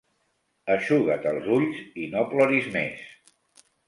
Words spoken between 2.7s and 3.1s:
més.